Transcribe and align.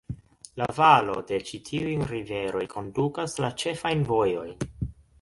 La 0.61 0.67
valo 0.77 1.17
de 1.33 1.39
ĉi 1.51 1.59
tiuj 1.69 1.93
riveroj 2.13 2.65
kondukas 2.75 3.39
la 3.45 3.55
ĉefajn 3.65 4.07
vojojn. 4.15 4.61